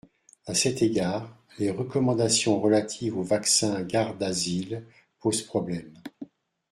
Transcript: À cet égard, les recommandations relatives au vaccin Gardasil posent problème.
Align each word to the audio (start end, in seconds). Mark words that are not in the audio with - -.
À 0.47 0.55
cet 0.55 0.81
égard, 0.81 1.29
les 1.59 1.69
recommandations 1.69 2.59
relatives 2.59 3.15
au 3.19 3.21
vaccin 3.21 3.83
Gardasil 3.83 4.83
posent 5.19 5.43
problème. 5.43 5.93